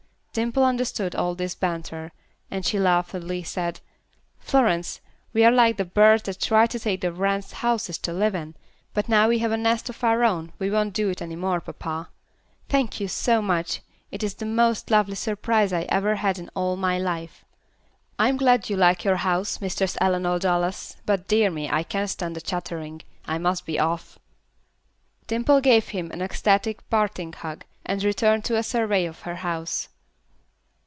[0.33, 2.13] Dimple understood all this banter,
[2.49, 3.81] and she laughingly said,
[4.39, 5.01] "Florence,
[5.33, 8.55] we are like the birds that try to take the wrens' houses to live in.
[8.93, 11.59] But now we have a nest of our own we won't do it any more,
[11.59, 12.07] papa.
[12.69, 13.81] Thank you so much.
[14.09, 17.43] It is the most lovely surprise I ever had in all my life."
[18.17, 22.37] "I'm glad you like your house, Mistress Eleanor Dallas; but, dear me, I can't stand
[22.37, 23.01] here chattering.
[23.25, 24.17] I must be off."
[25.27, 29.89] Dimple gave him an ecstatic parting hug, and returned to a survey of her house.